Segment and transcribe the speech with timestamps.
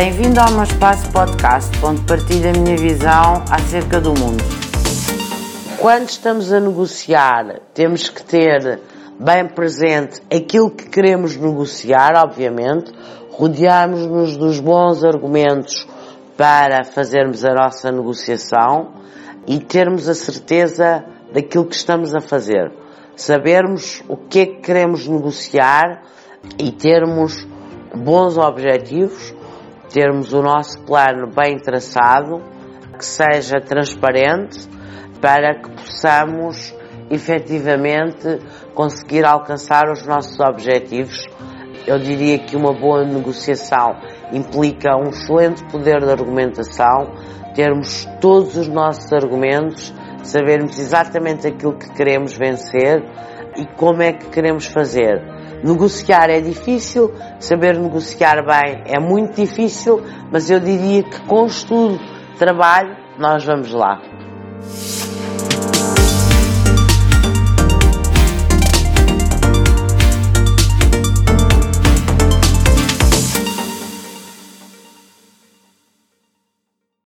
[0.00, 4.44] Bem-vindo ao meu espaço podcast, onde partilho a minha visão acerca do mundo.
[5.80, 8.78] Quando estamos a negociar, temos que ter
[9.18, 12.92] bem presente aquilo que queremos negociar, obviamente,
[13.32, 15.84] rodearmos-nos dos bons argumentos
[16.36, 18.92] para fazermos a nossa negociação
[19.48, 22.70] e termos a certeza daquilo que estamos a fazer.
[23.16, 26.04] Sabermos o que é que queremos negociar
[26.56, 27.44] e termos
[27.92, 29.34] bons objetivos,
[29.88, 32.42] termos o nosso plano bem traçado,
[32.96, 34.68] que seja transparente,
[35.20, 36.74] para que possamos
[37.10, 38.38] efetivamente
[38.74, 41.24] conseguir alcançar os nossos objetivos.
[41.86, 43.96] Eu diria que uma boa negociação
[44.32, 47.14] implica um excelente poder de argumentação,
[47.54, 53.02] termos todos os nossos argumentos, sabermos exatamente aquilo que queremos vencer
[53.58, 55.22] e como é que queremos fazer.
[55.62, 61.98] Negociar é difícil, saber negociar bem é muito difícil, mas eu diria que com estudo,
[62.38, 64.00] trabalho, nós vamos lá.